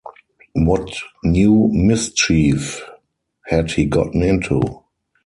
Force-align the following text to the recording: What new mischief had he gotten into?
What 0.55 0.95
new 1.23 1.67
mischief 1.71 2.81
had 3.45 3.69
he 3.73 3.85
gotten 3.85 4.23
into? 4.23 4.59